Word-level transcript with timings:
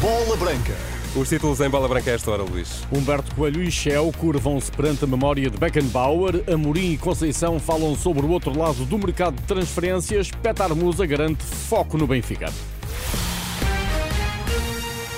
Bola 0.00 0.36
Branca. 0.36 0.74
Os 1.16 1.30
títulos 1.30 1.60
em 1.60 1.70
bola 1.70 1.88
branca 1.88 2.10
a 2.10 2.14
esta 2.14 2.30
hora, 2.30 2.42
Luís. 2.42 2.86
Humberto 2.92 3.34
Coelho 3.34 3.62
e 3.62 3.70
Shell 3.70 4.12
curvam-se 4.18 4.70
perante 4.70 5.04
a 5.04 5.06
memória 5.06 5.48
de 5.48 5.56
Beckenbauer. 5.56 6.44
Amorim 6.52 6.92
e 6.92 6.98
Conceição 6.98 7.58
falam 7.58 7.96
sobre 7.96 8.26
o 8.26 8.28
outro 8.28 8.56
lado 8.56 8.84
do 8.84 8.98
mercado 8.98 9.36
de 9.36 9.42
transferências. 9.44 10.30
Petar 10.30 10.74
Musa 10.74 11.06
garante 11.06 11.42
foco 11.42 11.96
no 11.96 12.06
Benfica. 12.06 12.52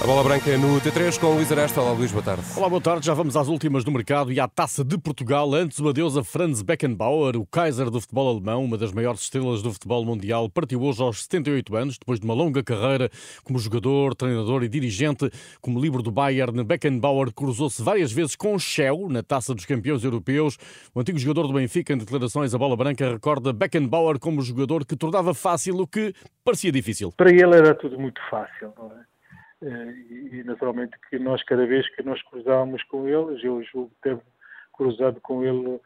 A 0.01 0.07
bola 0.07 0.23
branca 0.23 0.57
no 0.57 0.81
T3 0.81 1.19
com 1.19 1.35
Luís 1.35 1.51
Aresta. 1.51 1.81
Olá, 1.81 1.91
Luís, 1.91 2.13
boa 2.13 2.23
tarde. 2.23 2.45
Olá, 2.57 2.69
boa 2.69 2.81
tarde. 2.81 3.05
Já 3.05 3.15
vamos 3.15 3.37
às 3.37 3.49
últimas 3.49 3.83
do 3.83 3.91
mercado 3.91 4.31
e 4.31 4.39
à 4.39 4.47
Taça 4.47 4.85
de 4.85 4.97
Portugal. 4.97 5.53
Antes, 5.53 5.81
o 5.81 5.89
adeus 5.89 6.17
a 6.17 6.23
Franz 6.23 6.63
Beckenbauer, 6.63 7.37
o 7.37 7.45
Kaiser 7.45 7.91
do 7.91 8.01
futebol 8.01 8.29
alemão, 8.29 8.65
uma 8.65 8.79
das 8.79 8.93
maiores 8.93 9.23
estrelas 9.23 9.61
do 9.61 9.73
futebol 9.73 10.05
mundial, 10.05 10.49
partiu 10.49 10.83
hoje 10.83 11.03
aos 11.03 11.25
78 11.25 11.75
anos, 11.75 11.99
depois 11.99 12.21
de 12.21 12.25
uma 12.25 12.33
longa 12.33 12.63
carreira 12.63 13.11
como 13.43 13.59
jogador, 13.59 14.15
treinador 14.15 14.63
e 14.63 14.69
dirigente. 14.69 15.29
Como 15.61 15.81
livro 15.81 16.01
do 16.01 16.13
Bayern, 16.13 16.63
Beckenbauer 16.63 17.33
cruzou-se 17.33 17.83
várias 17.83 18.13
vezes 18.13 18.37
com 18.37 18.55
o 18.55 18.59
Shell 18.59 19.09
na 19.09 19.25
Taça 19.25 19.53
dos 19.53 19.67
Campeões 19.67 20.05
Europeus. 20.05 20.57
O 20.95 21.01
antigo 21.01 21.19
jogador 21.19 21.49
do 21.49 21.55
Benfica, 21.55 21.93
em 21.93 21.99
declarações 21.99 22.55
à 22.55 22.59
bola 22.59 22.77
branca, 22.77 23.11
recorda 23.11 23.53
Beckenbauer 23.53 24.21
como 24.21 24.43
jogador 24.43 24.87
que 24.87 24.95
tornava 24.95 25.35
fácil 25.35 25.81
o 25.81 25.89
que 25.89 26.15
parecia 26.45 26.71
difícil. 26.71 27.13
Para 27.17 27.33
ele 27.33 27.57
era 27.57 27.75
tudo 27.75 27.99
muito 27.99 28.21
fácil, 28.31 28.73
não 28.79 28.93
é? 28.93 29.09
Eh, 29.61 29.95
e 30.33 30.43
naturalmente 30.45 30.97
que 31.11 31.19
nós 31.19 31.43
cada 31.43 31.67
vez 31.67 31.89
que 31.95 32.03
nós 32.03 32.23
cruzávamos 32.23 32.83
com 32.85 33.09
eles, 33.09 33.43
eu 33.43 33.63
julgo 33.65 33.91
teve 34.03 34.21
cruzado 34.73 35.21
com 35.21 35.43
ele 35.43 35.81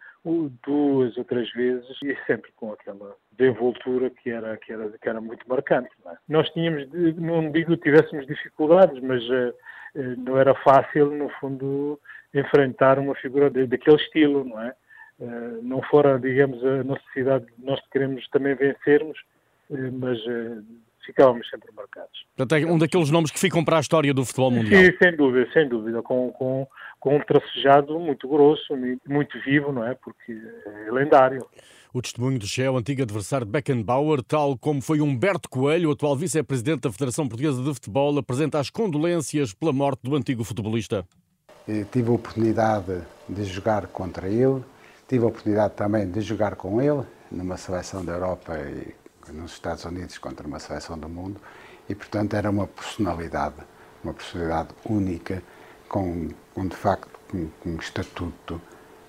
duas 0.67 1.17
ou 1.17 1.25
três 1.25 1.51
vezes 1.53 1.97
e 2.03 2.17
sempre 2.27 2.53
com 2.55 2.73
aquela 2.73 3.17
desenvoltura 3.33 4.11
que 4.11 4.31
era, 4.31 4.57
que 4.59 4.73
era, 4.73 4.91
que 4.91 5.09
era 5.09 5.21
muito 5.21 5.48
marcante. 5.48 5.91
É? 6.07 6.17
Nós 6.29 6.48
tínhamos, 6.51 6.87
não 7.17 7.51
digo 7.51 7.77
que 7.77 7.85
tivéssemos 7.85 8.27
dificuldades, 8.27 9.03
mas 9.03 9.23
uh, 9.31 9.55
não 10.19 10.39
era 10.39 10.55
fácil, 10.57 11.07
no 11.07 11.29
fundo, 11.41 11.98
enfrentar 12.34 12.98
uma 12.98 13.14
figura 13.14 13.51
de, 13.51 13.67
daquele 13.67 13.97
estilo, 13.97 14.45
não 14.45 14.61
é? 14.61 14.75
Não 15.62 15.81
fora, 15.83 16.19
digamos, 16.19 16.64
a 16.64 16.83
necessidade 16.83 17.47
de 17.47 17.64
nós 17.64 17.81
queremos 17.92 18.27
também 18.31 18.57
vencermos, 18.57 19.17
mas 19.70 20.19
ficávamos 21.05 21.48
sempre 21.48 21.70
marcados. 21.75 22.27
Portanto, 22.36 22.61
é 22.61 22.67
um 22.67 22.78
daqueles 22.78 23.11
nomes 23.11 23.31
que 23.31 23.39
ficam 23.39 23.64
para 23.64 23.78
a 23.78 23.81
história 23.81 24.12
do 24.12 24.25
futebol 24.25 24.50
mundial. 24.50 24.83
Sim, 24.83 24.97
sem 25.03 25.17
dúvida, 25.17 25.48
sem 25.53 25.69
dúvida, 25.69 26.03
com, 26.03 26.31
com, 26.33 26.67
com 27.00 27.17
um 27.17 27.20
tracejado 27.20 27.98
muito 27.98 28.28
grosso, 28.28 28.75
muito 29.08 29.39
vivo, 29.41 29.73
não 29.73 29.86
é? 29.86 29.95
Porque 29.95 30.33
é 30.86 30.91
lendário. 30.91 31.47
O 31.95 32.00
testemunho 32.00 32.39
de 32.39 32.47
Shea, 32.47 32.73
o 32.73 32.78
antigo 32.78 33.03
adversário 33.03 33.45
de 33.45 33.53
Beckenbauer, 33.53 34.23
tal 34.23 34.56
como 34.56 34.80
foi 34.80 35.03
Humberto 35.03 35.48
Coelho, 35.48 35.91
atual 35.91 36.17
vice-presidente 36.17 36.83
da 36.83 36.92
Federação 36.92 37.28
Portuguesa 37.28 37.62
de 37.62 37.75
Futebol, 37.75 38.19
apresenta 38.19 38.58
as 38.58 38.70
condolências 38.70 39.53
pela 39.53 39.75
morte 39.75 40.00
do 40.03 40.17
antigo 40.17 40.42
futebolista. 40.42 41.05
Eu 41.69 41.84
tive 41.84 42.08
a 42.08 42.12
oportunidade 42.12 43.03
de 43.28 43.45
jogar 43.45 43.86
contra 43.89 44.27
ele, 44.27 44.62
tive 45.06 45.25
a 45.25 45.28
oportunidade 45.28 45.75
também 45.75 46.11
de 46.11 46.23
jogar 46.23 46.56
com 46.56 46.80
ele 46.80 47.03
numa 47.30 47.58
seleção 47.58 48.03
da 48.03 48.12
Europa 48.12 48.58
e 48.58 49.02
nos 49.28 49.53
Estados 49.53 49.84
Unidos 49.84 50.19
contra 50.19 50.47
uma 50.47 50.59
seleção 50.59 50.98
do 50.98 51.09
mundo 51.09 51.41
e, 51.89 51.95
portanto, 51.95 52.34
era 52.34 52.51
uma 52.51 52.67
personalidade, 52.67 53.56
uma 54.03 54.14
personalidade 54.14 54.70
única, 54.84 55.42
com, 55.89 56.29
com 56.55 56.67
de 56.67 56.77
facto 56.77 57.11
um, 57.34 57.48
um 57.67 57.77
estatuto 57.77 58.61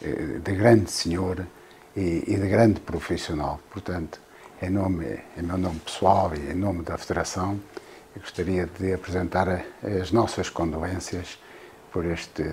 eh, 0.02 0.39
de 0.44 0.53
grande 0.53 0.92
senhor 0.92 1.45
e, 1.95 2.23
e, 2.28 2.38
de 2.38 2.47
grande 2.47 2.80
profissional. 2.80 3.59
Portanto, 3.70 4.20
em, 4.61 4.70
nome, 4.70 5.20
em 5.38 5.42
meu 5.42 5.58
nome 5.58 5.80
pessoal 5.80 6.33
e 6.36 6.52
em 6.52 6.55
nome 6.55 6.83
da 6.83 6.98
Federação, 6.98 7.59
gostaria 8.16 8.67
de 8.67 8.94
apresentar 8.94 9.48
as 9.81 10.11
nossas 10.11 10.50
condolências 10.50 11.39
por 11.92 12.05
este 12.05 12.44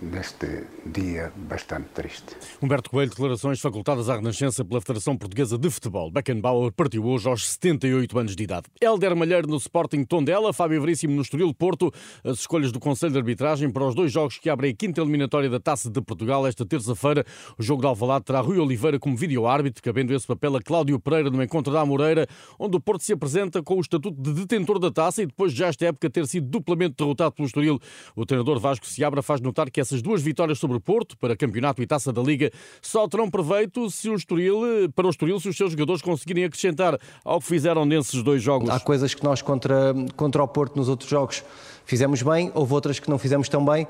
neste 0.00 0.64
dia 0.84 1.32
bastante 1.36 1.88
triste. 1.94 2.36
Humberto 2.60 2.90
Coelho, 2.90 3.10
declarações 3.10 3.60
facultadas 3.60 4.08
à 4.08 4.16
Renascença 4.16 4.64
pela 4.64 4.80
Federação 4.80 5.16
Portuguesa 5.16 5.56
de 5.56 5.70
Futebol. 5.70 6.10
Beckenbauer 6.10 6.72
partiu 6.72 7.04
hoje 7.04 7.28
aos 7.28 7.48
78 7.52 8.18
anos 8.18 8.36
de 8.36 8.42
idade. 8.42 8.66
Helder 8.80 9.16
Malheiro 9.16 9.48
no 9.48 9.56
Sporting 9.56 10.04
Tondela, 10.04 10.52
Fábio 10.52 10.80
Veríssimo 10.80 11.14
no 11.14 11.22
Estoril 11.22 11.52
Porto. 11.54 11.92
As 12.24 12.40
escolhas 12.40 12.72
do 12.72 12.80
Conselho 12.80 13.12
de 13.12 13.18
Arbitragem 13.18 13.70
para 13.70 13.86
os 13.86 13.94
dois 13.94 14.12
jogos 14.12 14.38
que 14.38 14.50
abrem 14.50 14.72
a 14.72 14.74
quinta 14.74 15.00
eliminatória 15.00 15.48
da 15.48 15.60
Taça 15.60 15.90
de 15.90 16.00
Portugal 16.00 16.46
esta 16.46 16.66
terça-feira. 16.66 17.24
O 17.58 17.62
jogo 17.62 17.80
de 17.82 17.86
Alvalade 17.86 18.24
terá 18.24 18.40
Rui 18.40 18.58
Oliveira 18.58 18.98
como 18.98 19.16
vídeo-árbitro, 19.16 19.82
cabendo 19.82 20.14
esse 20.14 20.26
papel 20.26 20.56
a 20.56 20.62
Cláudio 20.62 20.98
Pereira 21.00 21.30
no 21.30 21.42
encontro 21.42 21.72
da 21.72 21.84
Moreira, 21.84 22.26
onde 22.58 22.76
o 22.76 22.80
Porto 22.80 23.02
se 23.02 23.12
apresenta 23.12 23.62
com 23.62 23.76
o 23.76 23.80
estatuto 23.80 24.20
de 24.20 24.32
detentor 24.32 24.78
da 24.78 24.90
taça 24.90 25.22
e 25.22 25.26
depois 25.26 25.52
de 25.52 25.58
já 25.58 25.68
esta 25.68 25.86
época 25.86 26.10
ter 26.10 26.26
sido 26.26 26.46
duplamente 26.46 26.96
derrotado 26.98 27.32
pelo 27.32 27.46
Estoril. 27.46 27.78
O 28.14 28.26
treinador 28.26 28.58
Vasco 28.58 28.86
Seabra 28.86 29.22
faz 29.22 29.40
notar 29.40 29.61
que 29.70 29.80
essas 29.80 30.02
duas 30.02 30.22
vitórias 30.22 30.58
sobre 30.58 30.76
o 30.76 30.80
Porto, 30.80 31.16
para 31.16 31.36
campeonato 31.36 31.82
e 31.82 31.86
taça 31.86 32.12
da 32.12 32.22
Liga, 32.22 32.50
só 32.80 33.06
terão 33.08 33.30
proveito 33.30 33.90
se 33.90 34.08
o 34.08 34.14
Estoril, 34.14 34.90
para 34.94 35.06
o 35.06 35.10
Estoril 35.10 35.38
se 35.40 35.48
os 35.48 35.56
seus 35.56 35.72
jogadores 35.72 36.02
conseguirem 36.02 36.44
acrescentar 36.44 36.98
ao 37.24 37.40
que 37.40 37.46
fizeram 37.46 37.84
nesses 37.84 38.22
dois 38.22 38.42
jogos. 38.42 38.68
Há 38.68 38.80
coisas 38.80 39.14
que 39.14 39.24
nós 39.24 39.42
contra, 39.42 39.94
contra 40.16 40.42
o 40.42 40.48
Porto 40.48 40.76
nos 40.76 40.88
outros 40.88 41.08
jogos 41.08 41.44
fizemos 41.84 42.22
bem, 42.22 42.50
houve 42.54 42.72
outras 42.72 42.98
que 42.98 43.10
não 43.10 43.18
fizemos 43.18 43.48
tão 43.48 43.64
bem. 43.64 43.86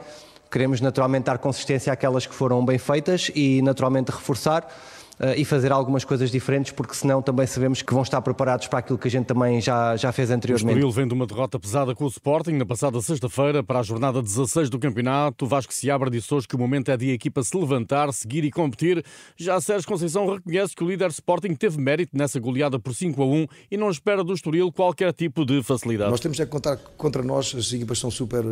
Queremos 0.51 0.81
naturalmente 0.81 1.25
dar 1.25 1.39
consistência 1.39 1.93
àquelas 1.93 2.27
que 2.27 2.35
foram 2.35 2.63
bem 2.65 2.79
feitas 2.79 3.31
e 3.35 3.63
naturalmente 3.63 4.11
reforçar. 4.11 4.67
Eh, 5.23 5.43
e 5.43 5.45
fazer 5.45 5.71
algumas 5.71 6.05
coisas 6.05 6.33
diferentes, 6.33 6.73
porque 6.73 6.95
senão 6.95 7.23
também 7.23 7.47
sabemos 7.47 7.81
que 7.81 7.95
vão 7.95 8.03
estar 8.03 8.21
preparados 8.21 8.67
para 8.67 8.81
aquilo 8.81 8.99
que 8.99 9.07
a 9.07 9.11
gente 9.11 9.27
também 9.27 9.61
já, 9.61 9.97
já 9.97 10.11
fez 10.11 10.33
anteriormente. 10.33 10.75
O 10.75 10.79
Estoril 10.79 10.91
vem 10.91 11.07
de 11.07 11.15
uma 11.15 11.29
derrota 11.29 11.61
pesada 11.61 11.95
com 11.95 12.05
o 12.05 12.09
Sporting 12.09 12.55
na 12.55 12.67
passada 12.67 13.01
sexta-feira 13.01 13.63
para 13.63 13.79
a 13.79 13.83
jornada 13.85 14.21
16 14.21 14.69
do 14.69 14.81
campeonato. 14.81 15.45
O 15.45 15.49
Vasco 15.49 15.73
Seabra 15.73 16.11
disse 16.11 16.35
hoje 16.35 16.49
que 16.49 16.57
o 16.57 16.59
momento 16.59 16.91
é 16.91 16.97
de 16.97 17.11
a 17.11 17.15
equipa 17.15 17.41
se 17.45 17.57
levantar, 17.57 18.13
seguir 18.13 18.43
e 18.43 18.51
competir. 18.51 19.05
Já 19.37 19.61
Sérgio 19.61 19.87
Conceição 19.87 20.27
reconhece 20.27 20.75
que 20.75 20.83
o 20.83 20.89
líder 20.89 21.11
Sporting 21.11 21.55
teve 21.55 21.81
mérito 21.81 22.17
nessa 22.17 22.41
goleada 22.41 22.81
por 22.81 22.93
5 22.93 23.23
a 23.23 23.25
1 23.25 23.47
e 23.71 23.77
não 23.77 23.91
espera 23.91 24.25
do 24.25 24.33
Estoril 24.33 24.73
qualquer 24.73 25.13
tipo 25.13 25.45
de 25.47 25.63
facilidade. 25.63 26.11
Nós 26.11 26.19
temos 26.19 26.41
é 26.41 26.45
que 26.45 26.51
contar 26.51 26.77
contra 26.97 27.23
nós, 27.23 27.55
as 27.57 27.73
equipas 27.73 28.01
são 28.01 28.11
super, 28.11 28.43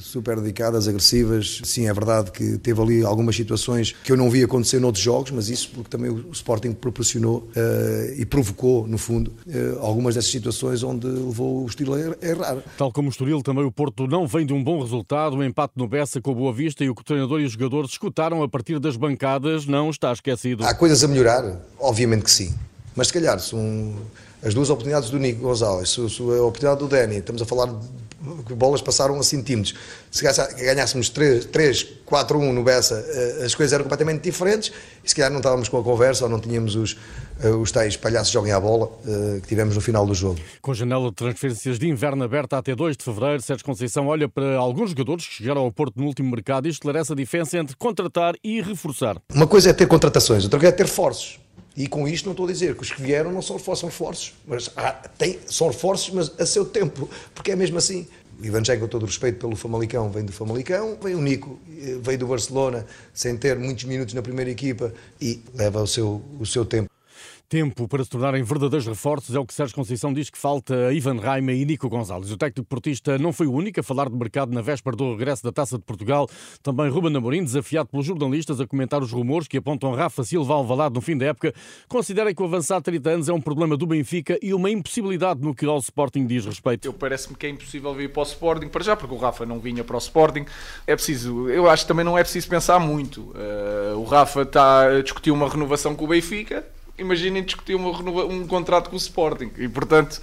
super 0.00 0.40
dedicadas, 0.40 0.88
agressivas. 0.88 1.60
Sim, 1.62 1.86
é 1.86 1.94
verdade 1.94 2.32
que 2.32 2.58
teve 2.58 2.82
ali 2.82 3.04
algumas 3.04 3.36
situações 3.36 3.92
que 4.02 4.10
eu 4.10 4.16
não 4.16 4.28
vi 4.28 4.42
acontecer 4.42 4.80
noutros 4.80 5.04
jogos, 5.04 5.30
mas 5.30 5.48
isso 5.48 5.70
porque 5.72 5.88
também 5.88 6.15
o 6.28 6.32
Sporting 6.32 6.72
proporcionou 6.72 7.48
uh, 7.56 8.14
e 8.16 8.24
provocou, 8.24 8.86
no 8.86 8.98
fundo, 8.98 9.32
uh, 9.46 9.78
algumas 9.80 10.14
dessas 10.14 10.30
situações 10.30 10.82
onde 10.82 11.06
levou 11.06 11.64
o 11.64 11.66
Estoril 11.66 11.94
a 11.94 12.26
errar. 12.26 12.58
Tal 12.76 12.92
como 12.92 13.08
o 13.08 13.10
Estoril, 13.10 13.42
também 13.42 13.64
o 13.64 13.72
Porto 13.72 14.06
não 14.06 14.26
vem 14.26 14.46
de 14.46 14.52
um 14.52 14.62
bom 14.62 14.80
resultado. 14.80 15.36
O 15.36 15.44
empate 15.44 15.74
no 15.76 15.88
Bessa 15.88 16.20
com 16.20 16.32
o 16.32 16.34
Boa 16.34 16.52
Vista 16.52 16.84
e 16.84 16.90
o 16.90 16.94
que 16.94 17.02
o 17.02 17.04
treinador 17.04 17.40
e 17.40 17.44
os 17.44 17.52
jogadores 17.52 17.90
escutaram 17.90 18.42
a 18.42 18.48
partir 18.48 18.78
das 18.78 18.96
bancadas 18.96 19.66
não 19.66 19.90
está 19.90 20.12
esquecido. 20.12 20.64
Há 20.64 20.74
coisas 20.74 21.02
a 21.04 21.08
melhorar? 21.08 21.60
Obviamente 21.78 22.24
que 22.24 22.30
sim. 22.30 22.54
Mas 22.94 23.08
se 23.08 23.12
calhar, 23.12 23.38
são 23.38 23.94
as 24.46 24.54
duas 24.54 24.70
oportunidades 24.70 25.10
do 25.10 25.18
Nico 25.18 25.40
Gonzalez, 25.40 25.96
a 25.98 26.42
oportunidade 26.42 26.78
do 26.78 26.86
Dani, 26.86 27.16
estamos 27.16 27.42
a 27.42 27.44
falar 27.44 27.66
de 27.66 28.06
que 28.46 28.54
bolas 28.54 28.80
passaram 28.80 29.18
a 29.18 29.22
centímetros. 29.22 29.74
Se 30.10 30.24
ganhássemos 30.24 31.08
3, 31.08 31.46
3 31.46 31.82
4, 32.04 32.38
1 32.38 32.52
no 32.52 32.62
Bessa, 32.62 33.04
eh, 33.08 33.44
as 33.44 33.54
coisas 33.54 33.72
eram 33.72 33.84
completamente 33.84 34.22
diferentes 34.22 34.72
e 35.04 35.08
se 35.08 35.14
calhar 35.14 35.30
não 35.30 35.38
estávamos 35.38 35.68
com 35.68 35.78
a 35.78 35.82
conversa 35.82 36.24
ou 36.24 36.30
não 36.30 36.40
tínhamos 36.40 36.76
os, 36.76 36.96
eh, 37.40 37.48
os 37.48 37.70
tais 37.70 37.96
palhaços 37.96 38.32
joguem 38.32 38.52
à 38.52 38.60
bola 38.60 38.90
eh, 39.06 39.40
que 39.42 39.48
tivemos 39.48 39.74
no 39.74 39.80
final 39.80 40.06
do 40.06 40.14
jogo. 40.14 40.38
Com 40.62 40.70
a 40.70 40.74
janela 40.74 41.08
de 41.08 41.14
transferências 41.14 41.78
de 41.78 41.88
inverno 41.88 42.24
aberta 42.24 42.56
até 42.56 42.74
2 42.74 42.96
de 42.96 43.04
fevereiro, 43.04 43.42
Sérgio 43.42 43.64
Conceição 43.64 44.06
olha 44.06 44.28
para 44.28 44.56
alguns 44.56 44.90
jogadores 44.90 45.26
que 45.26 45.34
chegaram 45.34 45.62
ao 45.62 45.72
Porto 45.72 45.96
no 45.96 46.06
último 46.06 46.30
mercado 46.30 46.66
e 46.66 46.70
esclarece 46.70 47.12
a 47.12 47.16
diferença 47.16 47.58
entre 47.58 47.76
contratar 47.76 48.34
e 48.42 48.60
reforçar. 48.60 49.20
Uma 49.34 49.46
coisa 49.46 49.70
é 49.70 49.72
ter 49.72 49.86
contratações, 49.86 50.44
outra 50.44 50.58
coisa 50.58 50.72
é 50.72 50.76
ter 50.76 50.86
reforços. 50.86 51.38
E 51.76 51.86
com 51.86 52.08
isto 52.08 52.24
não 52.24 52.32
estou 52.32 52.46
a 52.46 52.50
dizer 52.50 52.74
que 52.74 52.82
os 52.82 52.90
que 52.90 53.02
vieram 53.02 53.30
não 53.30 53.42
são, 53.42 53.58
são 53.58 53.88
reforços, 53.88 54.32
mas 54.46 54.70
há, 54.74 54.92
tem, 54.92 55.38
são 55.46 55.68
reforços, 55.68 56.14
mas 56.14 56.40
a 56.40 56.46
seu 56.46 56.64
tempo, 56.64 57.08
porque 57.34 57.52
é 57.52 57.56
mesmo 57.56 57.76
assim. 57.76 58.06
O 58.40 58.44
Ivan 58.44 58.62
com 58.62 58.86
todo 58.86 59.02
o 59.02 59.06
respeito 59.06 59.38
pelo 59.38 59.56
Famalicão, 59.56 60.10
vem 60.10 60.24
do 60.24 60.32
Famalicão, 60.32 60.98
vem 61.02 61.14
o 61.14 61.22
Nico, 61.22 61.58
eh, 61.70 61.96
veio 62.02 62.18
do 62.18 62.26
Barcelona, 62.26 62.86
sem 63.14 63.34
ter 63.34 63.58
muitos 63.58 63.84
minutos 63.84 64.12
na 64.12 64.20
primeira 64.20 64.50
equipa 64.50 64.92
e 65.18 65.42
leva 65.54 65.82
o 65.82 65.86
seu, 65.86 66.22
o 66.38 66.44
seu 66.44 66.64
tempo. 66.64 66.95
Tempo 67.48 67.86
para 67.86 68.02
se 68.02 68.10
tornarem 68.10 68.42
verdadeiros 68.42 68.88
reforços 68.88 69.32
é 69.32 69.38
o 69.38 69.46
que 69.46 69.54
Sérgio 69.54 69.76
Conceição 69.76 70.12
diz 70.12 70.28
que 70.28 70.36
falta 70.36 70.88
a 70.88 70.92
Ivan 70.92 71.20
Raima 71.20 71.52
e 71.52 71.64
Nico 71.64 71.88
Gonzalez. 71.88 72.32
O 72.32 72.36
técnico 72.36 72.68
portista 72.68 73.16
não 73.18 73.32
foi 73.32 73.46
o 73.46 73.52
único 73.52 73.78
a 73.78 73.84
falar 73.84 74.08
de 74.10 74.16
mercado 74.16 74.52
na 74.52 74.60
véspera 74.60 74.96
do 74.96 75.12
regresso 75.12 75.44
da 75.44 75.52
Taça 75.52 75.78
de 75.78 75.84
Portugal. 75.84 76.28
Também 76.60 76.88
Ruben 76.90 77.16
Amorim, 77.16 77.44
desafiado 77.44 77.88
pelos 77.88 78.04
jornalistas 78.04 78.60
a 78.60 78.66
comentar 78.66 79.00
os 79.00 79.12
rumores 79.12 79.46
que 79.46 79.58
apontam 79.58 79.94
Rafa 79.94 80.24
Silva 80.24 80.54
ao 80.54 80.66
Valado 80.66 80.96
no 80.96 81.00
fim 81.00 81.16
da 81.16 81.26
época, 81.26 81.54
considera 81.86 82.34
que 82.34 82.42
o 82.42 82.46
avançado 82.46 82.82
30 82.82 83.10
anos 83.10 83.28
é 83.28 83.32
um 83.32 83.40
problema 83.40 83.76
do 83.76 83.86
Benfica 83.86 84.36
e 84.42 84.52
uma 84.52 84.68
impossibilidade 84.68 85.40
no 85.40 85.54
que 85.54 85.66
ao 85.66 85.78
Sporting 85.78 86.26
diz 86.26 86.44
respeito. 86.44 86.84
Eu 86.84 86.92
parece-me 86.92 87.36
que 87.36 87.46
é 87.46 87.48
impossível 87.48 87.94
vir 87.94 88.10
para 88.10 88.22
o 88.22 88.24
Sporting, 88.24 88.66
para 88.66 88.82
já, 88.82 88.96
porque 88.96 89.14
o 89.14 89.18
Rafa 89.18 89.46
não 89.46 89.60
vinha 89.60 89.84
para 89.84 89.94
o 89.94 90.00
Sporting. 90.00 90.44
É 90.84 90.96
preciso, 90.96 91.48
eu 91.48 91.70
acho 91.70 91.84
que 91.84 91.88
também 91.88 92.04
não 92.04 92.18
é 92.18 92.24
preciso 92.24 92.48
pensar 92.48 92.80
muito. 92.80 93.20
Uh, 93.20 93.98
o 93.98 94.04
Rafa 94.04 94.42
está 94.42 94.88
a 94.88 95.00
discutir 95.00 95.30
uma 95.30 95.48
renovação 95.48 95.94
com 95.94 96.06
o 96.06 96.08
Benfica, 96.08 96.66
imaginem 96.98 97.42
discutir 97.42 97.74
uma, 97.74 97.90
um 98.24 98.46
contrato 98.46 98.90
com 98.90 98.96
o 98.96 98.98
Sporting. 98.98 99.50
E, 99.58 99.68
portanto, 99.68 100.20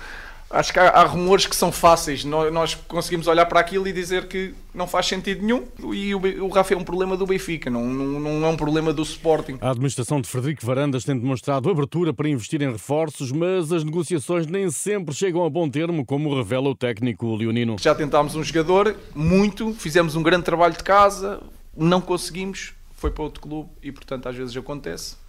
Acho 0.54 0.72
que 0.72 0.78
há, 0.78 0.90
há, 0.90 1.04
rumores 1.04 1.48
que 1.48 1.56
são 1.56 1.72
fáceis. 1.72 2.24
Nós, 2.24 2.75
conseguimos 2.88 3.25
olhar 3.25 3.48
para 3.48 3.60
aquilo 3.60 3.88
e 3.88 3.92
dizer 3.92 4.28
que 4.28 4.54
não 4.72 4.86
faz 4.86 5.08
sentido 5.08 5.42
nenhum. 5.42 5.66
E 5.92 6.14
o, 6.14 6.22
o 6.46 6.48
Rafa 6.50 6.75
é 6.75 6.78
um 6.78 6.84
problema 6.84 7.18
do 7.18 7.25
Benfica, 7.25 7.72
não, 7.72 7.84
não, 7.84 8.20
não, 8.20 8.46
é 8.46 8.50
um 8.50 8.56
problema 8.56 8.94
do 8.94 9.02
Sporting. 9.02 9.58
A 9.60 9.72
administração 9.72 10.22
de 10.22 10.30
Frederico 10.30 10.64
Varandas 10.64 11.04
tem 11.04 11.18
demonstrado 11.18 11.68
abertura 11.72 12.14
para 12.14 12.30
investir 12.30 12.62
em 12.62 12.72
reforços, 12.72 13.31
mas 13.31 13.72
as 13.72 13.84
negociações 13.84 14.46
nem 14.46 14.69
sempre 14.69 15.16
chegam 15.16 15.44
a 15.44 15.50
bom 15.50 15.68
termo, 15.68 16.06
como 16.06 16.36
revela 16.36 16.69
o 16.69 16.76
técnico 16.76 17.36
leonino. 17.36 17.78
Já 17.80 17.96
tentámos 17.96 18.36
um 18.36 18.44
jogador, 18.44 18.96
muito, 19.16 19.74
fizemos 19.74 20.16
um 20.16 20.22
grande 20.22 20.44
trabalho 20.44 20.76
de 20.76 20.84
casa, 20.84 21.42
não 21.76 22.00
conseguimos, 22.00 22.74
foi 22.92 23.10
para 23.10 23.24
outro 23.24 23.42
clube 23.42 23.72
e, 23.81 23.92
portanto, 23.92 24.30
às 24.30 24.36
vezes 24.36 24.56
acontece. 24.56 25.23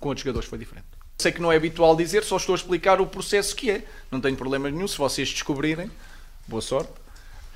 Com 0.00 0.08
outros 0.08 0.24
jogadores 0.24 0.48
foi 0.48 0.58
diferente. 0.58 0.86
Sei 1.18 1.30
que 1.30 1.40
não 1.40 1.52
é 1.52 1.56
habitual 1.56 1.94
dizer, 1.94 2.24
só 2.24 2.38
estou 2.38 2.54
a 2.54 2.56
explicar 2.56 3.00
o 3.00 3.06
processo 3.06 3.54
que 3.54 3.70
é. 3.70 3.84
Não 4.10 4.20
tenho 4.20 4.36
problema 4.36 4.70
nenhum, 4.70 4.88
se 4.88 4.96
vocês 4.96 5.28
descobrirem, 5.28 5.90
boa 6.48 6.62
sorte. 6.62 6.90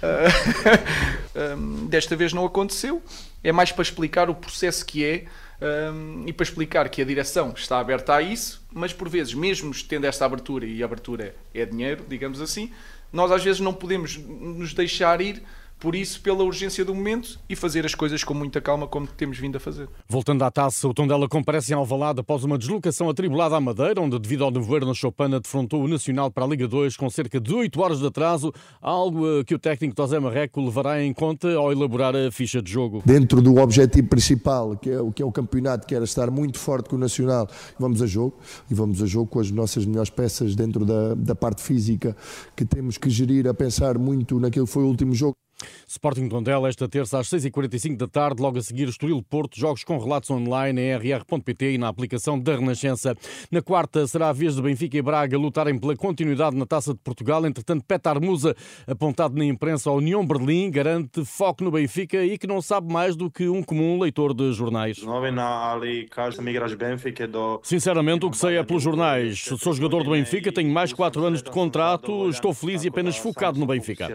Uh, 0.03 1.87
desta 1.89 2.15
vez 2.15 2.33
não 2.33 2.45
aconteceu. 2.45 3.03
É 3.43 3.51
mais 3.51 3.73
para 3.73 3.83
explicar 3.83 4.29
o 4.29 4.35
processo 4.35 4.85
que 4.85 5.05
é 5.05 5.25
um, 5.65 6.25
e 6.27 6.33
para 6.33 6.45
explicar 6.45 6.89
que 6.89 7.01
a 7.01 7.05
direção 7.05 7.55
está 7.57 7.79
aberta 7.79 8.15
a 8.15 8.23
isso, 8.23 8.63
mas 8.73 8.93
por 8.93 9.09
vezes, 9.09 9.33
mesmo 9.35 9.73
tendo 9.89 10.05
esta 10.05 10.25
abertura, 10.27 10.67
e 10.67 10.83
abertura 10.83 11.35
é 11.55 11.65
dinheiro, 11.65 12.05
digamos 12.09 12.41
assim, 12.41 12.71
nós 13.13 13.31
às 13.31 13.43
vezes 13.43 13.61
não 13.61 13.73
podemos 13.73 14.17
nos 14.17 14.75
deixar 14.75 15.21
ir 15.21 15.43
por 15.79 15.95
isso, 15.95 16.21
pela 16.21 16.43
urgência 16.43 16.85
do 16.85 16.95
momento 16.95 17.39
e 17.49 17.55
fazer 17.55 17.85
as 17.85 17.95
coisas 17.95 18.25
com 18.25 18.35
muita 18.35 18.61
calma, 18.61 18.87
como 18.87 19.07
temos 19.07 19.39
vindo 19.39 19.57
a 19.57 19.61
fazer. 19.61 19.89
Voltando 20.09 20.43
à 20.43 20.51
taça, 20.51 20.89
o 20.89 20.95
Tondela 20.95 21.29
comparece 21.29 21.73
em 21.73 21.77
Alvalade 21.77 22.21
após 22.21 22.43
uma 22.45 22.57
deslocação 22.57 23.09
atribulada 23.11 23.57
à 23.57 23.61
Madeira, 23.61 24.01
onde, 24.01 24.19
devido 24.19 24.45
ao 24.45 24.51
nevoeiro 24.51 24.87
na 24.87 24.95
Chopana, 24.95 25.41
defrontou 25.41 25.83
o 25.83 25.89
Nacional 25.89 26.31
para 26.31 26.45
a 26.45 26.49
Liga 26.49 26.67
2 26.67 26.97
com 26.97 27.11
cerca 27.11 27.41
de 27.41 27.53
8 27.53 27.81
horas 27.81 27.99
de 27.99 28.07
atraso, 28.07 28.53
algo 28.81 29.41
eh, 29.41 29.45
que 29.45 29.55
o 29.55 29.59
técnico 29.59 29.95
José 29.97 30.19
Marreco 30.19 30.61
levará 30.61 31.03
em 31.03 31.13
conta 31.13 31.53
ao 31.55 31.71
elaborar 31.71 32.17
a 32.17 32.31
ficha 32.31 32.63
de 32.63 32.71
jogo. 32.71 33.03
Dentro 33.05 33.43
do 33.43 33.57
objetivo 33.57 34.09
principal, 34.09 34.77
que 34.77 34.91
é 34.91 35.01
o 35.01 35.13
que 35.13 35.23
é 35.23 35.27
o 35.27 35.33
campeonato, 35.33 35.87
que 35.87 35.95
era 35.95 36.05
estar 36.05 36.31
muito 36.31 36.59
forte 36.59 36.89
com 36.89 36.97
o 36.97 36.99
Nacional, 36.99 37.49
vamos 37.79 38.01
a 38.01 38.07
jogo, 38.07 38.39
e 38.71 38.75
vamos 38.75 39.03
a 39.03 39.07
jogo 39.07 39.27
com 39.27 39.41
as 39.41 39.51
nossas 39.51 39.85
melhores 39.85 40.11
peças 40.11 40.55
dentro 40.55 40.85
da, 40.85 41.15
da 41.15 41.35
parte 41.35 41.63
física, 41.63 42.17
que 42.57 42.65
temos 42.65 42.97
que 42.99 43.11
gerir 43.11 43.47
a 43.47 43.55
pensar 43.55 43.99
muito 43.99 44.41
naquilo 44.41 44.67
que 44.67 44.73
foi 44.73 44.83
o 44.83 44.87
último 44.87 45.15
jogo. 45.15 45.35
Sporting 45.87 46.29
Tondela, 46.29 46.69
esta 46.69 46.89
terça 46.89 47.19
às 47.19 47.29
6h45 47.29 47.97
da 47.97 48.07
tarde, 48.07 48.43
logo 48.43 48.59
a 48.59 48.63
seguir 48.63 48.89
Estoril 48.89 49.23
Porto, 49.23 49.59
jogos 49.59 49.85
com 49.85 49.99
relatos 49.99 50.31
online 50.31 50.81
em 50.81 50.97
rr.pt 50.97 51.73
e 51.73 51.79
na 51.79 51.89
aplicação 51.89 52.39
da 52.39 52.57
Renascença. 52.57 53.15
Na 53.51 53.63
quarta 53.63 54.07
será 54.07 54.31
a 54.31 54.33
vez 54.33 54.57
de 54.57 54.63
Benfica 54.63 54.97
e 54.97 55.03
Braga 55.03 55.39
lutarem 55.39 55.79
pela 55.79 55.97
continuidade 55.97 56.57
na 56.57 56.67
Taça 56.67 56.93
de 56.93 57.01
Portugal. 57.01 57.47
Entretanto, 57.47 57.85
Petar 57.87 58.21
Musa, 58.21 58.55
apontado 58.87 59.37
na 59.37 59.45
imprensa, 59.45 59.91
a 59.91 59.93
União 59.93 60.27
Berlim 60.27 60.71
garante 60.71 61.25
foco 61.25 61.63
no 61.63 61.71
Benfica 61.71 62.25
e 62.25 62.37
que 62.39 62.47
não 62.47 62.61
sabe 62.61 62.93
mais 62.93 63.17
do 63.17 63.31
que 63.31 63.49
um 63.49 63.63
comum 63.63 64.01
leitor 64.01 64.35
de 64.35 64.53
jornais. 64.53 64.99
Sinceramente, 67.63 68.27
o 68.27 68.31
que 68.31 68.37
sei 68.37 68.57
é 68.57 68.63
pelos 68.63 68.83
jornais. 68.83 69.45
Sou 69.59 69.73
jogador 69.73 70.03
do 70.03 70.11
Benfica, 70.11 70.53
tenho 70.53 70.71
mais 70.73 70.93
4 70.93 71.25
anos 71.25 71.43
de 71.43 71.51
contrato, 71.51 72.29
estou 72.29 72.53
feliz 72.53 72.85
e 72.85 72.89
apenas 72.89 73.17
focado 73.17 73.59
no 73.59 73.67
Benfica. 73.67 74.07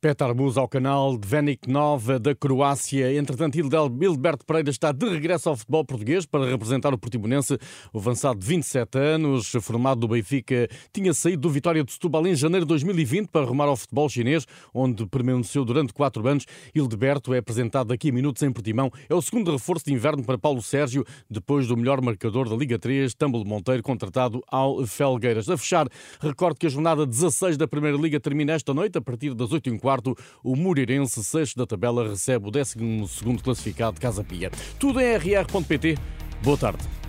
Petar 0.00 0.34
Musa 0.34 0.51
ao 0.56 0.68
canal 0.68 1.16
de 1.16 1.26
Venik 1.26 1.70
Nova 1.70 2.18
da 2.18 2.34
Croácia. 2.34 3.16
Entretanto, 3.16 3.56
Hilberto 3.56 4.44
Pereira 4.44 4.70
está 4.70 4.92
de 4.92 5.08
regresso 5.08 5.48
ao 5.48 5.56
futebol 5.56 5.84
português 5.84 6.26
para 6.26 6.48
representar 6.48 6.92
o 6.92 6.98
Portimonense. 6.98 7.58
O 7.92 7.98
avançado 7.98 8.40
de 8.40 8.46
27 8.46 8.98
anos, 8.98 9.52
formado 9.60 10.00
do 10.00 10.08
Benfica, 10.08 10.68
tinha 10.92 11.12
saído 11.12 11.42
do 11.42 11.50
Vitória 11.50 11.84
de 11.84 11.92
Setúbal 11.92 12.26
em 12.26 12.34
janeiro 12.34 12.64
de 12.64 12.70
2020 12.70 13.28
para 13.28 13.42
arrumar 13.42 13.66
ao 13.66 13.76
futebol 13.76 14.08
chinês, 14.08 14.46
onde 14.72 15.06
permaneceu 15.06 15.64
durante 15.64 15.92
quatro 15.92 16.26
anos. 16.26 16.46
Hilberto 16.74 17.34
é 17.34 17.38
apresentado 17.38 17.88
daqui 17.88 18.10
a 18.10 18.12
minutos 18.12 18.42
em 18.42 18.50
Portimão. 18.50 18.90
É 19.08 19.14
o 19.14 19.22
segundo 19.22 19.52
reforço 19.52 19.84
de 19.84 19.92
inverno 19.92 20.24
para 20.24 20.38
Paulo 20.38 20.62
Sérgio, 20.62 21.04
depois 21.28 21.66
do 21.66 21.76
melhor 21.76 22.00
marcador 22.00 22.48
da 22.48 22.56
Liga 22.56 22.78
3, 22.78 23.14
Tâmbolo 23.14 23.44
Monteiro, 23.44 23.82
contratado 23.82 24.42
ao 24.48 24.86
Felgueiras. 24.86 25.48
A 25.48 25.56
fechar, 25.56 25.86
recordo 26.20 26.58
que 26.58 26.66
a 26.66 26.70
jornada 26.70 27.06
16 27.06 27.56
da 27.56 27.68
Primeira 27.68 27.96
Liga 27.96 28.18
termina 28.18 28.52
esta 28.52 28.72
noite, 28.72 28.98
a 28.98 29.00
partir 29.00 29.34
das 29.34 29.52
8 29.52 29.68
h 29.68 29.78
quarto 29.82 30.16
o 30.42 30.56
Moreirense, 30.56 31.22
sexto 31.22 31.56
da 31.56 31.66
tabela, 31.66 32.08
recebe 32.08 32.48
o 32.48 32.50
12 32.50 32.76
classificado 33.42 34.00
Casa 34.00 34.24
Pia. 34.24 34.50
Tudo 34.78 35.00
em 35.00 35.16
rr.pt. 35.16 35.96
Boa 36.42 36.58
tarde. 36.58 37.01